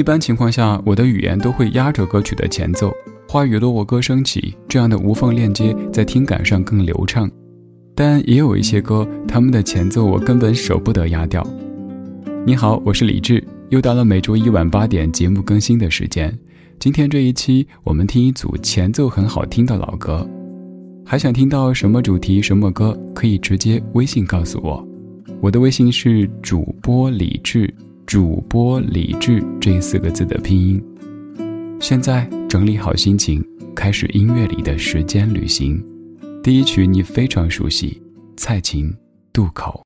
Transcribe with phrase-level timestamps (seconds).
[0.00, 2.90] 一般情况下，我的语言都会压着歌曲的前奏，
[3.28, 7.30] 话语落我歌声起，这样的无缝链接在听感上更流畅。
[7.94, 11.46] 但也有一些歌，他们的前奏我根本舍不得压掉。
[12.46, 16.34] 你好，我是李志，又到了每周一晚八点节目更新的时间。
[16.78, 20.26] 今天这一期，我们听一组前奏很好听的老歌。
[21.04, 24.82] 还想听到什么主题、什么歌，可以直接微信告诉我。
[25.42, 27.70] 我的微信是主播李志，
[28.10, 30.82] 主播李志这四个字的拼音。
[31.80, 33.40] 现在整理好心情，
[33.72, 35.80] 开始音乐里的时间旅行。
[36.42, 38.02] 第一曲你非常熟悉，
[38.36, 38.86] 蔡琴
[39.32, 39.80] 《渡口》。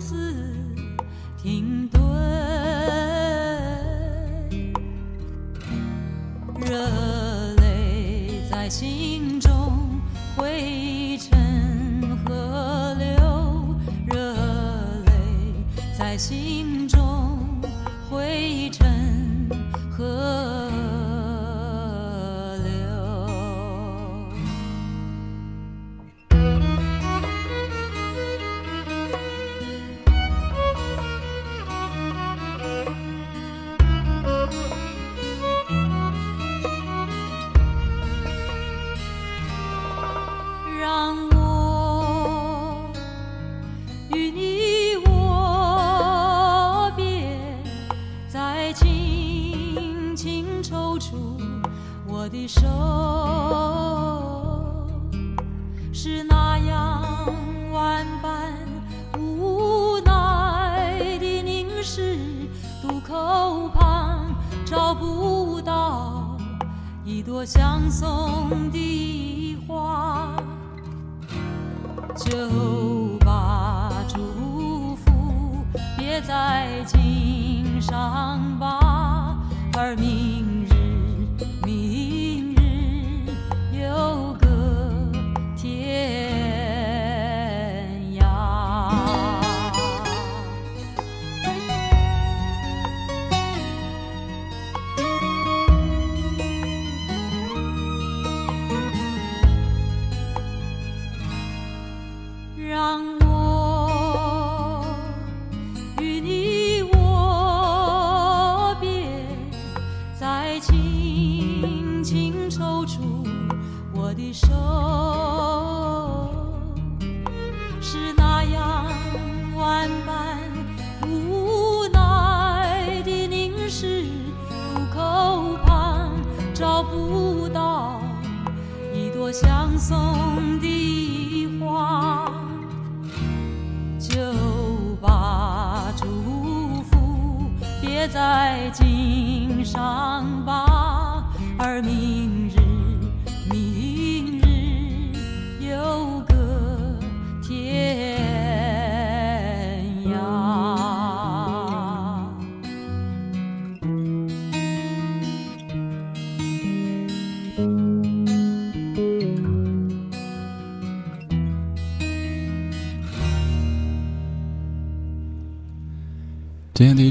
[0.00, 0.34] 似
[1.40, 2.00] 停顿。
[6.66, 9.29] 热泪在心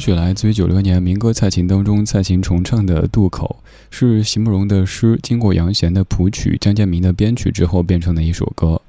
[0.09, 3.57] 曲来自于九六年民歌《蔡琴》当中，蔡琴重唱的《渡口》，
[3.91, 8.81] 是席慕容的诗，经过杨弦的谱曲、江建明的编曲之后变成的一首歌。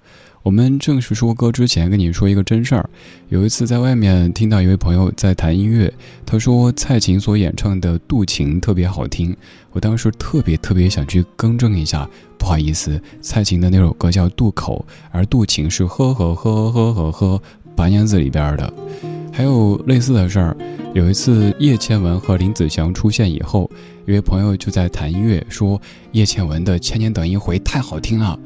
[0.42, 2.88] 我们正式说歌之前，跟你说一个真事儿。
[3.28, 5.92] 有一次在外面听到一位朋友在谈音乐，
[6.24, 9.36] 他说蔡琴所演唱的《渡情》特别好听。
[9.72, 12.08] 我当时特别特别想去更正一下，
[12.38, 17.42] 不好意思，蔡琴的那首歌叫《渡口》，而《渡情》是呵呵呵呵呵呵
[17.76, 18.72] 白娘子里边的。
[19.40, 20.54] 还有类似的事儿，
[20.92, 23.70] 有一次叶倩文和林子祥出现以后，
[24.06, 25.80] 一位朋友就在谈音乐，说
[26.12, 28.38] 叶倩文的《千年等一回》太好听了，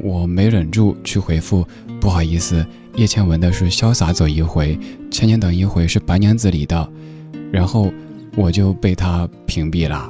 [0.00, 1.66] 我没忍住去回复，
[2.00, 2.64] 不好意思，
[2.94, 4.76] 叶倩文的是《潇洒走一回》，
[5.10, 6.88] 《千年等一回》是白娘子里的。
[7.50, 7.92] 然后
[8.36, 10.08] 我就被他屏蔽了。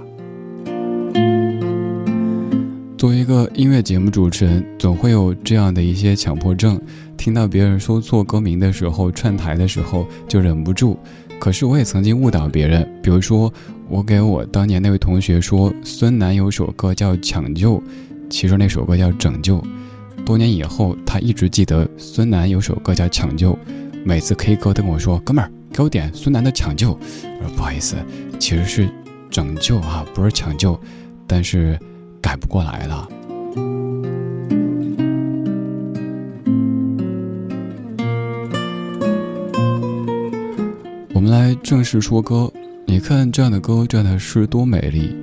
[2.98, 6.78] 作为一个音乐节目主持人，总会有这样的一些强迫症，
[7.18, 10.98] 听到别人说错歌名的时候，串台的时候就忍不住。
[11.38, 13.52] 可是我也曾经误导别人，比如说
[13.88, 17.76] 我给我当年那位同学说孙楠有首歌叫《抢救》，
[18.30, 19.58] 其实那首歌叫《拯救》。
[20.24, 23.52] 多年以后，他一直记得孙楠有首歌叫《抢救》，
[24.04, 26.92] 每次 K 歌都跟我说：“哥们儿，给我点孙楠的《抢救》。”
[27.40, 27.96] 我说：“不好意思，
[28.38, 28.90] 其实是
[29.30, 30.78] 拯救啊，不是抢救。”
[31.26, 31.78] 但是
[32.20, 33.08] 改不过来了。
[41.28, 42.50] 们来正式说歌，
[42.86, 45.14] 你看这样的歌，这样的诗多美丽。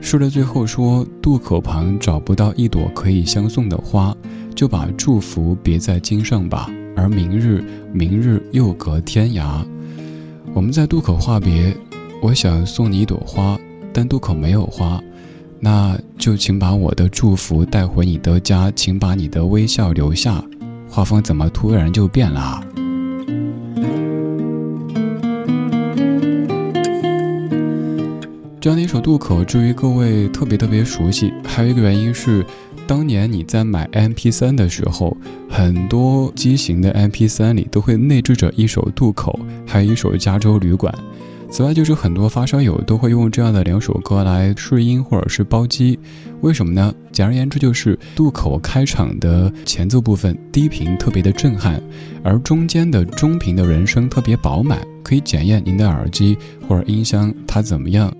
[0.00, 4.16] 诗的最后说：“渡口旁找不到一朵可以相送的花，
[4.54, 6.70] 就把祝福别在襟上吧。
[6.94, 9.66] 而明日，明日又隔天涯。”
[10.54, 11.76] 我们在渡口话别，
[12.22, 13.58] 我想送你一朵花，
[13.92, 15.02] 但渡口没有花，
[15.58, 20.40] 那就请把我的祝福带回你的家，请把你的微笑留下。
[20.88, 22.62] 画风怎么突然就变了？
[28.60, 32.44] 这样的一首渡口，至于各位特别特别熟悉，还有一个原因是，
[32.88, 35.16] 当年你在买 MP3 的时候，
[35.48, 40.92] 很多机型的 MP3 里都会内置着一首渡口，还有一首加州旅馆。
[41.50, 45.96] 此外，就是很多发烧友都会用这样的两首歌来试音或者是包机，
[46.40, 46.92] 为什么呢？
[47.12, 51.80] 简而言之，就是渡口开场的前奏部分低频特别的震撼，
[52.24, 56.36] 而中间的中频的人声特别饱满，可以检验您的耳机
[56.68, 58.12] 或者音箱它怎么样。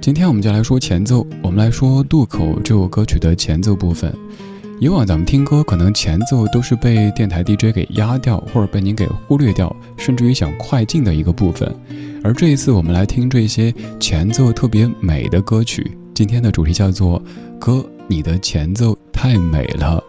[0.00, 4.14] 今天我们就来说前奏，我们来说《渡口》这首歌曲的前奏部分。
[4.78, 11.74] 以往咱们听歌，可能前奏都是被电台 DJ 给压掉，或者被您给忽略掉，甚至于想快进的一个部分。
[12.22, 15.96] 而这一次，我们来听这些前奏特别美的歌曲。
[16.14, 17.22] 今天的主题叫做
[17.58, 20.02] “歌，你的前奏太美了”。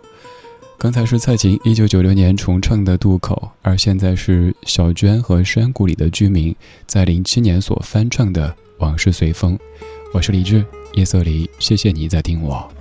[0.79, 8.47] 刚才是蔡琴一九九六年重唱的《渡口》，而现在是小娟和山谷里的居民在零七年所翻唱的
[8.77, 9.57] 《往事随风》。
[10.13, 10.63] 我是李志，
[10.93, 12.71] 夜色里，谢谢你在听我。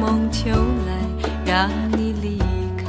[0.00, 0.48] 梦秋
[0.86, 0.94] 来
[1.44, 2.38] 让你离
[2.76, 2.84] 开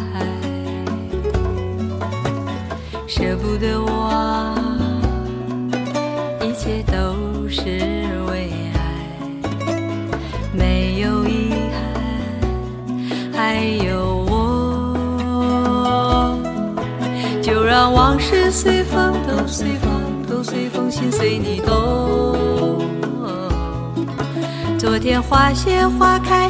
[3.08, 4.54] 舍不得我
[6.42, 7.64] 一切都是
[8.30, 8.78] 为爱
[10.54, 11.82] 没有遗憾
[13.34, 16.38] 还有我
[17.42, 22.18] 就让往事随风都随风都随风心随你动。
[24.88, 26.50] 昨天花谢花开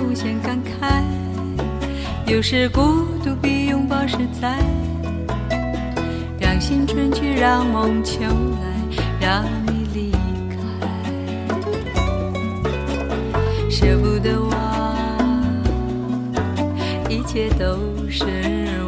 [0.00, 1.02] 无限感慨，
[2.26, 2.80] 有时孤
[3.24, 4.58] 独比拥抱实在。
[6.38, 8.66] 让青春去，让梦秋来，
[9.20, 10.12] 让你离
[10.50, 10.56] 开，
[13.70, 14.96] 舍不得忘，
[17.08, 17.78] 一切都
[18.10, 18.24] 是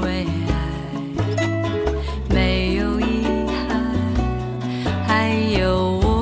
[0.03, 0.53] 为爱，
[2.29, 3.25] 没有遗
[3.69, 3.95] 憾，
[5.07, 6.13] 还有我，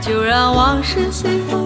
[0.00, 1.65] 就让往事随风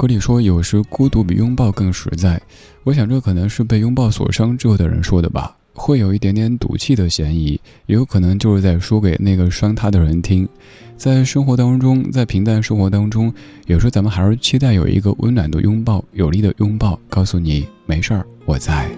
[0.00, 2.40] 歌里说，有时孤独比拥抱更实在。
[2.84, 10.48] 我想，这可能是被拥抱所伤之后的人说的吧，会有一点点赌气的嫌疑，也有可能就是在说给那个伤他的人听。
[10.96, 13.30] 在生活当中，在平淡生活当中，
[13.66, 18.90] 有时候咱们还是期待有一个温暖的拥抱，有力的拥抱，告诉你没事儿，我在。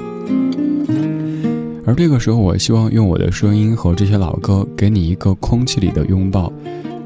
[1.85, 6.53] 而这个时候，我希望用我的声音和这些老歌，给你一个空气里的拥抱。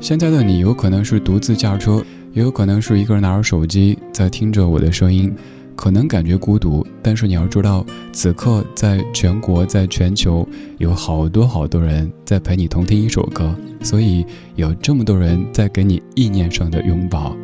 [0.03, 2.05] 现在的你，有可能是独自驾车。
[2.37, 5.35] 也有可能是一个人拿着手机在听着我的声音，
[5.75, 14.23] 可能感觉孤独，但是你要知道，此刻在全国，在全球有好多好多人在陪你同听一首歌，所以
[14.55, 17.35] 有这么多人在给你意念上的拥抱。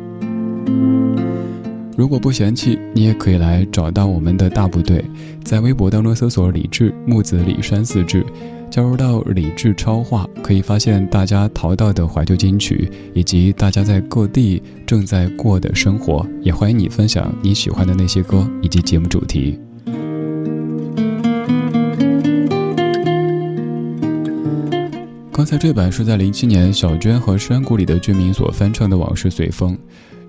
[1.97, 5.03] 如果不嫌弃，你也可以来找到我们的大部队，
[5.43, 8.23] 在微博当中搜索“李志木子李山四志”。
[8.73, 16.25] 加入到理智超话，可以发现大家淘到的怀旧金曲，以及大家在各地正在过的生活。
[16.41, 19.59] 也欢迎你分享你喜欢的那些歌以及节目主题。
[25.31, 29.73] 刚才这版是在零七年小娟和山谷里的居民所翻唱的《往事随风》，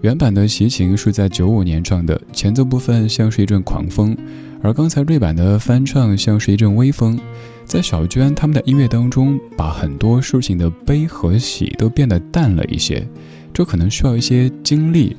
[0.04, 4.14] 原版的齐秦是在九五年唱的，前奏部分像是一阵狂风，
[4.60, 7.18] 而刚才这版的翻唱像是一阵微风。
[7.64, 13.02] 在小娟他们的音乐当中，把很多事情的悲和喜都变得淡了一些，
[13.50, 15.16] 这可能需要一些经历，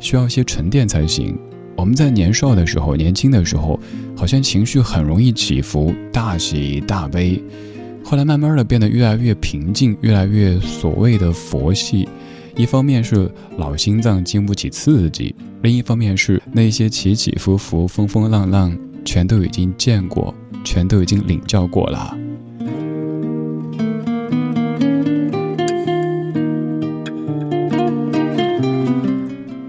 [0.00, 1.34] 需要一些沉淀才行。
[1.74, 3.80] 我们在年少的时候、年轻的时候，
[4.14, 7.42] 好像情绪很容易起伏，大喜大悲，
[8.04, 12.06] 后来慢慢的变得越来越平静，越来越所谓的佛系。
[12.56, 20.34] 一方面是老心脏经不起刺激，另一方面是那些起起伏伏、风风浪浪，全都已经见过。
[20.64, 22.16] 全都已经领教过了。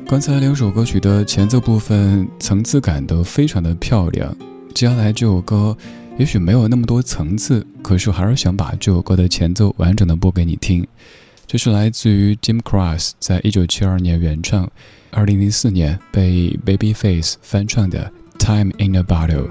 [0.08, 4.36] 刚才两首歌曲的前奏部分层次感都非常的漂亮，
[4.74, 5.78] 接下来这首歌
[6.18, 10.88] 也许没有那么多层次，可是我还是想把这首歌的前奏完整的播给你听。
[11.48, 14.70] 这是来自于 Jim Cross 在一九七二年原创，
[15.12, 19.48] 二零零四年被 Babyface 翻唱的《Time in a Bottle》。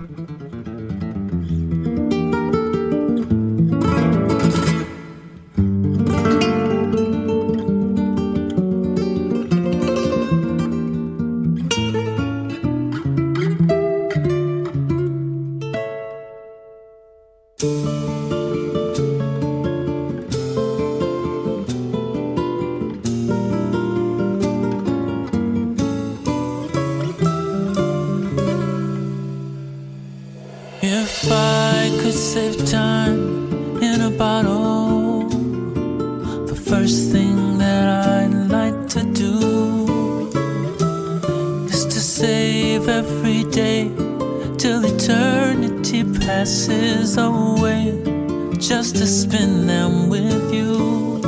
[48.93, 51.21] To spend them with you.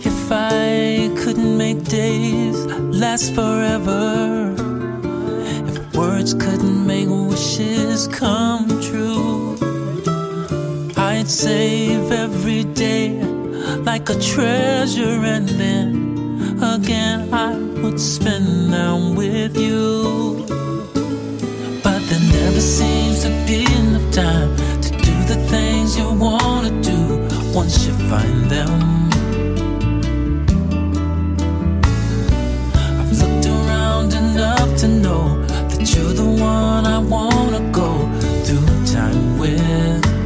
[0.00, 2.56] If I couldn't make days
[3.04, 4.54] last forever,
[5.66, 9.56] if words couldn't make wishes come true,
[10.96, 13.20] I'd save every day
[13.82, 20.46] like a treasure and then again I would spend them with you.
[21.82, 24.79] But there never seems to be enough time
[25.30, 26.98] the things you wanna do
[27.54, 28.72] once you find them.
[32.98, 37.90] I've looked around enough to know that you're the one I wanna go
[38.42, 40.19] through time with.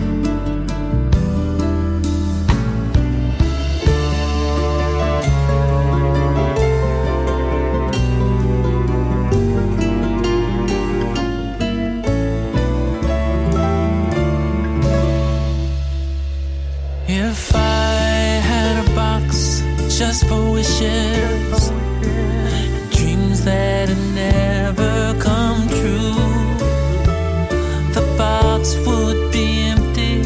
[19.99, 21.71] Just for wishes,
[22.91, 26.15] dreams that had never come true,
[27.95, 30.19] the box would be empty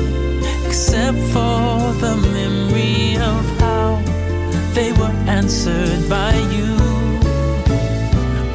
[0.66, 4.00] except for the memory of how
[4.72, 6.75] they were answered by you.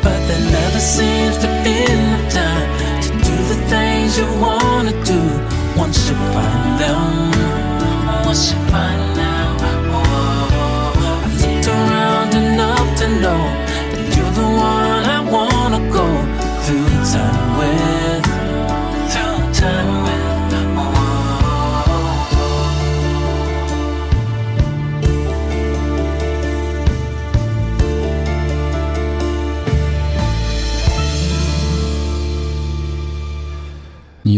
[0.02, 4.53] But there never seems to be enough time to do the things you wanna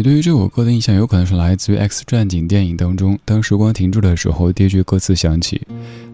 [0.06, 5.60] 对于这首歌的印象有可能是来自于《X 战警》电影当中，当时光停住的时候，第一句歌词响起。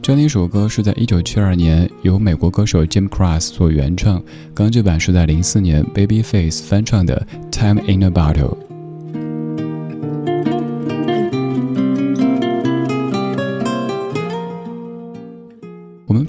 [0.01, 8.55] 这样的一首歌是在1972年由美国歌手 Jim Cross 所原唱，钢制版是在04年 Babyface 翻唱的《Time in a Bottle》。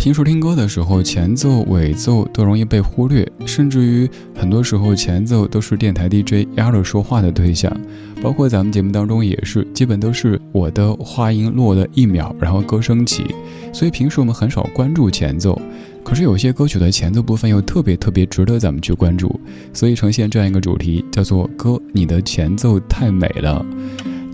[0.02, 7.72] 平时听歌的时候，前奏、尾奏都容易被忽略，甚至于很多时候前奏都是电台 DJ 压着说话的对象，
[8.20, 13.32] 包括咱们节目当中也是，基本都是我的话音落了一秒，然后歌升起，
[13.72, 15.56] 所以平时我们很少关注前奏。
[16.02, 19.40] 可是有些歌曲的前奏部分又特别特别值得咱们去关注，
[19.72, 23.64] 所以呈现这样一个主题，叫做“歌，你的前奏太美了”。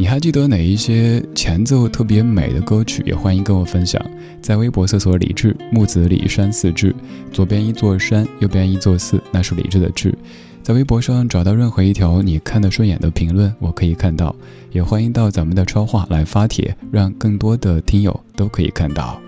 [0.01, 3.03] 你还记得哪一些前奏特别美的歌曲？
[3.05, 4.01] 也欢迎跟我分享。
[4.41, 6.95] 在微博搜索“李志木子李山寺志”，
[7.33, 10.17] 左边一座山，右边一座寺，那是李志的志。
[10.63, 14.33] 在微博上找到任何一条你看得顺眼的评论，我可以看到。
[14.71, 19.21] 也欢迎到咱们的超话来发帖，让更多的听友都可以看到。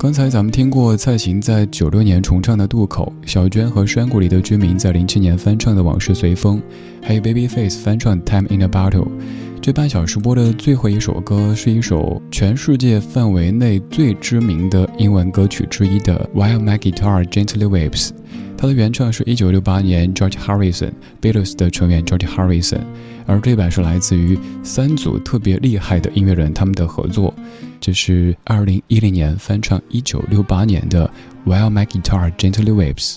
[0.00, 6.62] 刚才咱们听过蔡琴在九六年重唱的《渡口》，小娟和山谷里的居民在零七年翻唱的《往事随风》，
[7.04, 9.06] 还有 Babyface 翻唱《Time in a Bottle》。
[9.60, 18.08] 这半小时播的最后一首歌是一首全世界范围内最知名的英文歌曲之一的《While My Guitar Gently Weeps》。
[18.56, 22.82] 它的原唱是一九六八年 George Harrison Beatles 的成员 George Harrison，
[23.26, 27.34] 而这版是来自于三组特别厉害的音乐人他们的合作。
[27.80, 31.10] 这是二零一零年翻唱一九六八年的
[31.50, 33.16] 《While My Guitar Gently Weeps》。